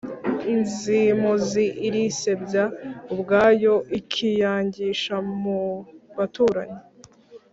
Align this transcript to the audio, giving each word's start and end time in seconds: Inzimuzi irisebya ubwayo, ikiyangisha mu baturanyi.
Inzimuzi 0.53 1.65
irisebya 1.87 2.63
ubwayo, 3.13 3.75
ikiyangisha 3.99 5.15
mu 5.41 5.61
baturanyi. 6.17 6.79